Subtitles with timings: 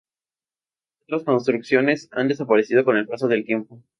[1.05, 3.83] Otras construcciones han desaparecido con el paso del tiempo.